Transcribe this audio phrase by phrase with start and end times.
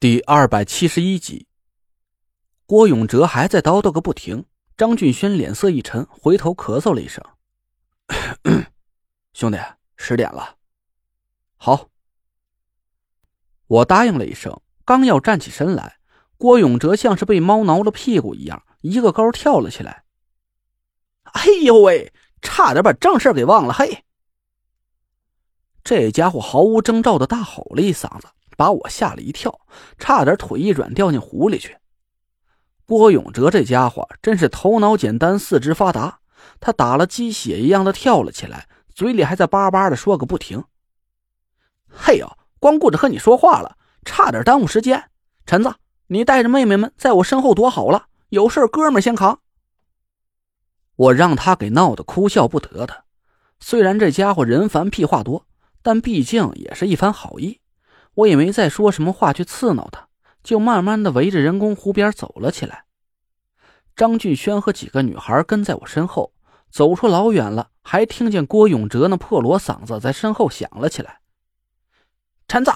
[0.00, 1.48] 第二百七十一集，
[2.66, 4.44] 郭永哲还在叨叨个不停。
[4.76, 7.20] 张俊轩脸色一沉，回头咳嗽了一声
[9.34, 9.58] ：“兄弟，
[9.96, 10.54] 十点了。”
[11.58, 11.88] 好，
[13.66, 15.98] 我答应了一声，刚要站起身来，
[16.36, 20.04] 郭永哲像是被猫挠了屁股一样，一个高跳了起来。
[21.24, 23.74] 哎呦喂，差点把正事给忘了！
[23.74, 24.04] 嘿，
[25.82, 28.28] 这家伙毫无征兆的大吼了一嗓子。
[28.58, 29.60] 把我吓了一跳，
[30.00, 31.78] 差点腿一软掉进湖里去。
[32.84, 36.18] 郭永哲这家伙真是头脑简单，四肢发达。
[36.58, 40.64] 他打了鸡血一样的跳了起来，嘴里还在叭叭的说个不停。
[41.88, 45.08] 嘿呦，光顾着和你说话了，差点耽误时间。
[45.46, 45.72] 陈子，
[46.08, 49.38] 你带着妹妹们在我身后躲好了，有事哥们先扛。
[50.96, 53.04] 我让他给闹得哭笑不得的。
[53.60, 55.46] 虽然这家伙人烦屁话多，
[55.80, 57.60] 但毕竟也是一番好意。
[58.18, 60.08] 我也没再说什么话去刺挠他，
[60.42, 62.84] 就慢慢的围着人工湖边走了起来。
[63.94, 66.32] 张俊轩和几个女孩跟在我身后，
[66.68, 71.20] 走出老远了，还听见郭永哲那破锣嗓子在身后响了起来
[72.48, 72.72] ：“陈子，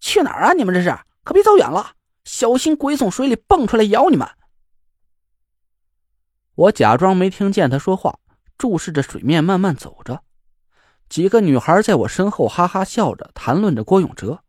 [0.00, 0.52] 去哪儿啊？
[0.52, 0.94] 你们这是？
[1.22, 1.92] 可别走远了，
[2.24, 4.28] 小心鬼从水里蹦出来咬你们！”
[6.56, 8.18] 我假装没听见他说话，
[8.58, 10.22] 注视着水面慢慢走着。
[11.08, 14.43] 几个女孩在我身后哈哈笑着谈论着郭永哲。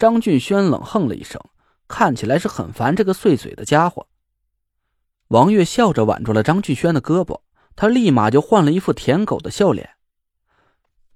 [0.00, 1.38] 张俊轩冷哼了一声，
[1.86, 4.06] 看起来是很烦这个碎嘴的家伙。
[5.28, 7.42] 王月笑着挽住了张俊轩的胳膊，
[7.76, 9.90] 他立马就换了一副舔狗的笑脸。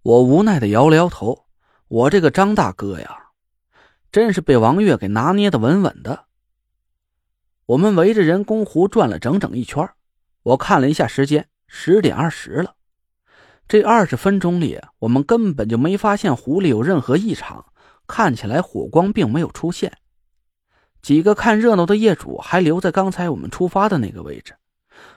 [0.02, 1.46] 我无奈的摇了摇头，
[1.88, 3.28] 我这个张大哥呀，
[4.12, 6.26] 真是被王月给拿捏的稳稳的。
[7.64, 9.88] 我们围着人工湖转了整整一圈，
[10.42, 12.74] 我看了一下时间，十点二十了。
[13.66, 17.64] 这二十分钟里，我们根本就没发现湖里有任何异常。
[18.06, 19.96] 看起来火光并没有出现，
[21.02, 24.54] 几个看热闹的业主还留在刚才我们出发的那个位置。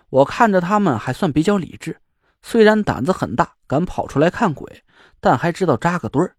[0.10, 2.00] 我看着他们还算比较理智，
[2.42, 4.84] 虽然胆子很大，敢跑出来看鬼，
[5.20, 6.36] 但还知道扎个堆儿。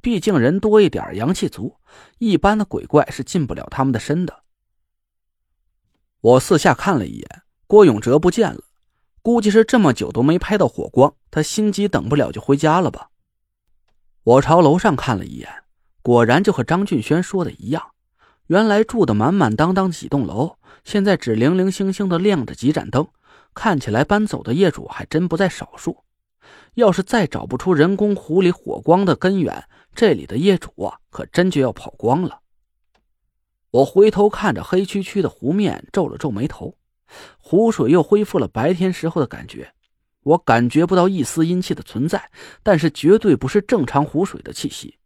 [0.00, 1.76] 毕竟人多一点，阳气足，
[2.18, 4.42] 一般的鬼怪是进不了他们的身的。
[6.20, 8.64] 我四下看了一眼，郭永哲不见了，
[9.22, 13.10] 估计是这么久都没拍到火光，他心急等不了就回家了吧。
[14.24, 15.61] 我朝楼上看了一眼。
[16.02, 17.90] 果然就和张俊轩说的一样，
[18.48, 23.06] 原来住的满满当当几栋楼，现在只零零星星的亮着几盏灯，
[23.54, 26.04] 看起来搬走的业主还真不在少数。
[26.74, 29.64] 要是再找不出人工湖里火光的根源，
[29.94, 32.40] 这里的业主啊，可真就要跑光了。
[33.70, 36.76] 我回头看着黑黢黢的湖面，皱了皱眉头，
[37.38, 39.72] 湖水又恢复了白天时候的感觉，
[40.24, 42.30] 我感觉不到一丝阴气的存在，
[42.62, 44.98] 但是绝对不是正常湖水的气息。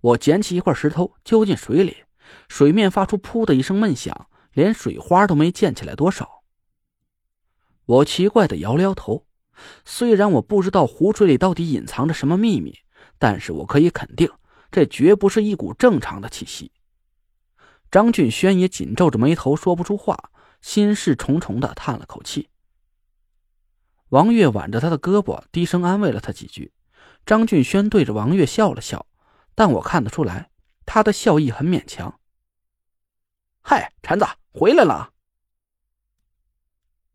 [0.00, 2.04] 我捡起一块石头，丢进水里，
[2.48, 6.42] 水面发出“噗”的一声闷响，连水花都没溅起来多少。
[7.86, 9.26] 我奇怪的摇了摇头，
[9.84, 12.78] 虽然我不知道湖水里到底隐藏着什么秘密，
[13.18, 14.30] 但是我可以肯定，
[14.70, 16.72] 这绝不是一股正常的气息。
[17.90, 20.30] 张俊轩也紧皱着眉头，说不出话，
[20.60, 22.48] 心事重重的叹了口气。
[24.10, 26.72] 王月挽着他的胳膊，低声安慰了他几句。
[27.24, 29.06] 张俊轩对着王月笑了笑。
[29.56, 30.50] 但我看得出来，
[30.84, 32.20] 他的笑意很勉强。
[33.62, 35.10] 嗨，陈子回来了！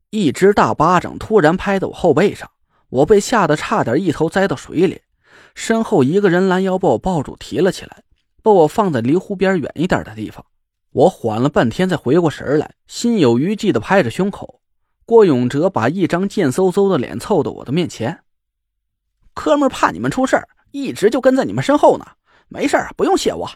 [0.10, 2.52] 一只大巴掌突然拍在我后背上，
[2.90, 5.04] 我被吓得差点一头栽到水里。
[5.54, 8.04] 身后一个人拦腰把我抱住，提了起来，
[8.42, 10.46] 把我放在离湖边远一点的地方。
[10.90, 14.62] 我缓了半天才回过神来，心有余悸的拍着胸口。
[15.06, 18.24] 郭永哲把一张贱嗖嗖的脸凑到我的面前
[19.34, 20.42] ：“哥们怕你们出事
[20.72, 22.06] 一直就跟在你们身后呢。”
[22.52, 23.50] 没事不用谢我，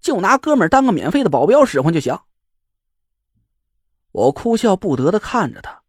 [0.00, 2.18] 就拿哥们当个免费的保镖使唤就行。
[4.10, 5.82] 我哭笑不得的看着他，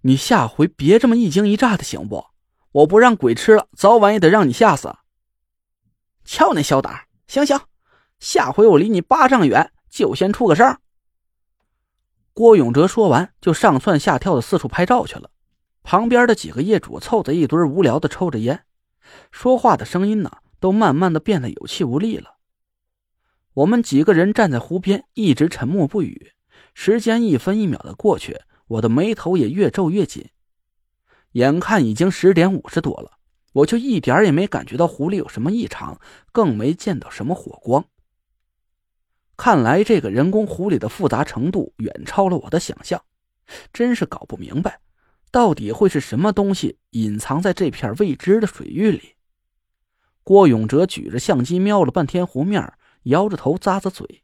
[0.00, 2.26] 你下回别这么一惊一乍的行不？
[2.72, 4.92] 我不让鬼吃了，早晚也得让你吓死。
[6.24, 7.60] 瞧那小胆，行行，
[8.18, 10.78] 下回我离你八丈远就先出个声。
[12.34, 15.30] 郭永哲说完，就上蹿下跳的四处拍照去了。
[15.84, 18.64] 旁边的几个业主凑在一堆，无聊的抽着烟，
[19.30, 20.30] 说话的声音呢。
[20.60, 22.36] 都慢慢的变得有气无力了。
[23.54, 26.32] 我们几个人站在湖边，一直沉默不语。
[26.74, 30.30] 时间一分一秒的过去，我的眉头也越皱越紧。
[31.32, 33.18] 眼看已经十点五十多了，
[33.52, 36.00] 我就一点也没感觉到湖里有什么异常，
[36.32, 37.84] 更没见到什么火光。
[39.36, 43.02] 看来这个人工湖里的复杂程度远超了我的想象，
[43.72, 44.80] 真是搞不明白，
[45.30, 49.14] 到底会是什么东西隐藏在这片未知的水域里。
[50.28, 54.22] 郭永哲举着相机瞄了半天湖面，摇着头咂咂嘴。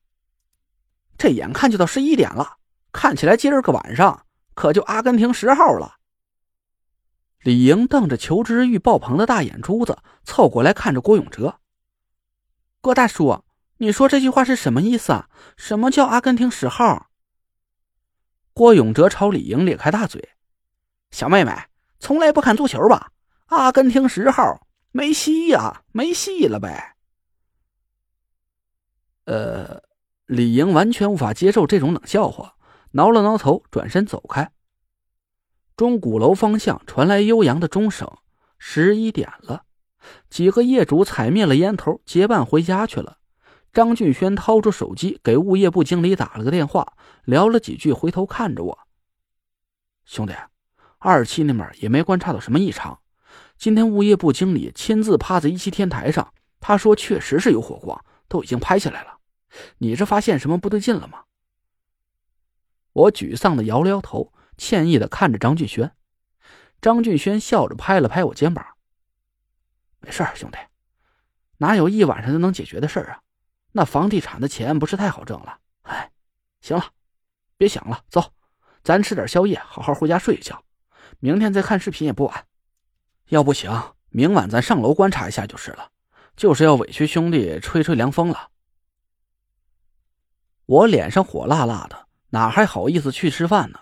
[1.17, 2.59] 这眼看就到十一点了，
[2.93, 5.97] 看起来今儿个晚上可就阿根廷十号了。
[7.41, 11.59] 李莹瞪着求知欲爆棚的大眼珠子，凑过来看着郭永哲。
[12.83, 13.43] 郭大叔，
[13.79, 15.31] 你说这句话是什么意思啊？
[15.57, 17.09] 什么叫阿根廷十号？
[18.53, 20.33] 郭永哲朝李莹咧开大嘴
[21.13, 21.57] ：“小妹妹，
[21.99, 23.11] 从来不看足球吧？
[23.47, 26.95] 阿根廷十号没戏呀，没戏了呗。”
[29.27, 29.83] 呃，
[30.27, 32.55] 李莹完全无法接受这种冷笑话，
[32.93, 34.53] 挠了挠头，转身走开。
[35.77, 38.09] 钟鼓楼方向传来悠扬的钟声，
[38.57, 39.65] 十一点了。
[40.31, 43.19] 几个业主踩灭了烟头，结伴回家去了。
[43.73, 48.79] 张俊轩掏出手机给物业部经理打了个电话，聊了几句，回头看着我
[50.07, 50.33] ：“兄弟，
[50.99, 53.01] 二期那边也没观察到什么异常。
[53.65, 59.17] 今天物业部经理亲自趴在一期天台上，他说确实是有火光，都已经拍下来了。
[59.79, 61.25] 你是发现什么不对劲了吗？”
[62.93, 64.35] 我沮丧的摇了摇头。
[64.59, 65.93] 歉意的看着张俊轩，
[66.83, 68.67] 张俊轩笑着拍了拍我肩膀
[69.99, 70.59] ：“没事兄弟，
[71.57, 73.23] 哪有一晚上就能解决的事啊？
[73.73, 75.59] 那房地产的钱不是太好挣了。
[75.85, 76.13] 哎，
[76.61, 76.85] 行了，
[77.57, 78.35] 别想了，走，
[78.83, 80.63] 咱吃点宵夜，好好回家睡一觉，
[81.19, 82.47] 明天再看视频也不晚。
[83.35, 83.69] 要不行，
[84.11, 85.89] 明晚咱上楼观察一下就是了，
[86.37, 88.51] 就是要委屈兄弟吹吹凉风了。”
[90.67, 93.81] 我脸上火辣辣的，哪还好意思去吃饭呢？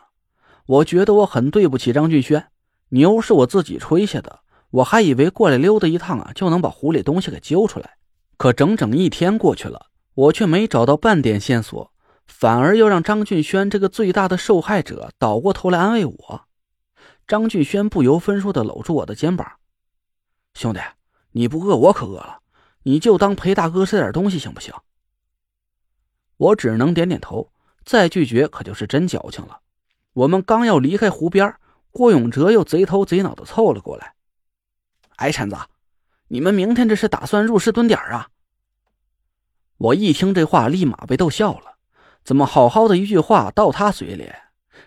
[0.65, 2.47] 我觉得我很对不起张俊轩，
[2.89, 4.41] 牛是我自己吹下的，
[4.71, 7.99] 我还以为过来溜达一趟啊，就能把湖里东西给揪出来。
[8.39, 11.93] 可整整一天过去了，我却没找到半点线索，
[12.27, 16.45] 反而要让张俊轩这个最大的受害者倒过头来安慰我。
[17.33, 19.53] 张俊轩不由分说的搂住我的肩膀
[20.53, 20.81] ：“兄弟，
[21.31, 22.41] 你不饿我可饿了，
[22.83, 24.75] 你就当陪大哥吃点东西行不行？”
[26.37, 27.51] 我只能点点头，
[27.87, 29.61] 再拒绝可就是真矫情了。
[30.13, 31.57] 我们刚要离开湖边，
[31.91, 34.13] 郭永哲又贼头贼脑的凑了过来。
[35.17, 35.57] 哎，陈子，
[36.29, 38.29] 你们明天这是打算入室蹲点啊？
[39.79, 41.79] 我一听这话，立马被逗笑了。
[42.23, 44.31] 怎么好好的一句话，到他嘴里，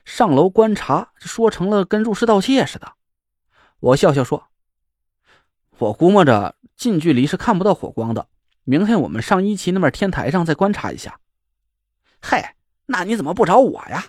[0.06, 2.94] 上楼观察，说成了跟入室盗窃似的？
[3.80, 4.48] 我笑笑说
[5.80, 8.28] ：“我估摸着近距离是看不到火光的。
[8.64, 11.20] 明天我们上一期那边天台上再观察一下。”
[12.22, 12.42] 嘿，
[12.86, 14.06] 那你怎么不找我呀？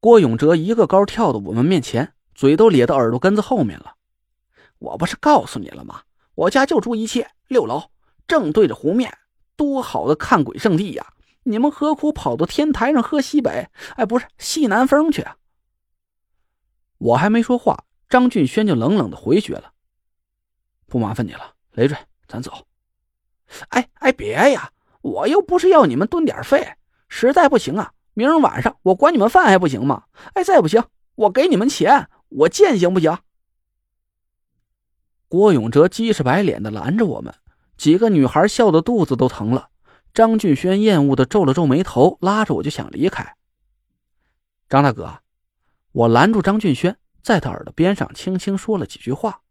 [0.00, 3.96] 郭永哲一个高跳到我们面前，嘴都咧到耳朵根子后面了。
[4.78, 6.02] 我不是告诉你了吗？
[6.34, 7.90] 我家就住一期六楼，
[8.28, 9.16] 正对着湖面，
[9.56, 11.14] 多好的看鬼圣地呀！
[11.46, 13.68] 你们何苦跑到天台上喝西北？
[13.94, 15.36] 哎，不是西南风去啊？
[16.98, 19.72] 我还没说话，张俊轩就冷冷的回绝了
[20.86, 21.96] ：“不麻烦你了，累赘，
[22.26, 22.66] 咱走。”
[23.68, 24.72] 哎哎，别呀！
[25.02, 26.74] 我又不是要你们蹲点费，
[27.08, 27.92] 实在不行啊。
[28.14, 30.04] 明儿晚上我管你们饭还不行吗？
[30.34, 30.82] 哎，再不行
[31.14, 33.16] 我给你们钱，我见行不行？
[35.28, 37.32] 郭永哲鸡翅白脸的拦着我们，
[37.76, 39.70] 几个女孩笑得肚子都疼了。
[40.16, 43.36] 张俊轩厌恶的皱了皱眉头，拉着我就想离开。
[44.66, 45.18] 张大哥，
[45.92, 49.42] 我拦住张俊轩，在他耳朵边上轻轻说了几句话。